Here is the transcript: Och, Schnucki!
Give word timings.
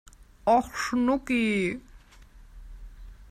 Och, 0.43 0.65
Schnucki! 0.75 1.79